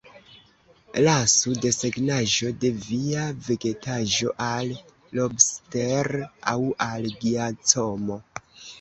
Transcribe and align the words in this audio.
Lasu 1.03 1.51
desegnaĵon 1.65 2.57
de 2.65 2.71
via 2.87 3.27
vegetaĵo 3.49 4.35
al 4.49 4.75
Lobster 5.21 6.13
aŭ 6.57 6.59
al 6.91 7.11
Giacomo. 7.25 8.23